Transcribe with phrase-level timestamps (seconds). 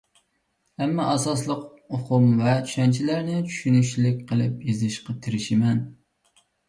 [0.83, 1.67] ئەمما، ئاساسلىق
[1.97, 5.85] ئۇقۇم ۋە چۈشەنچىلەرنى چۈشىنىشلىك قىلىپ يېزىشقا تىرىشىمەن.